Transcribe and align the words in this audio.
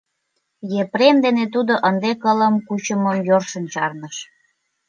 Епрем 0.83 1.17
дене 1.25 1.45
тудо 1.53 1.73
ынде 1.89 2.11
кылым 2.23 2.55
кучымым 2.67 3.17
йӧршын 3.27 3.65
чарныш. 3.73 4.15